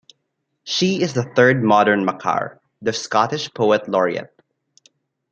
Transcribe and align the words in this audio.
She 0.63 0.99
is 0.99 1.13
the 1.13 1.31
third 1.35 1.61
modern 1.63 2.05
Makar, 2.05 2.59
the 2.81 2.91
Scottish 2.91 3.53
poet 3.53 3.87
laureate. 3.87 4.33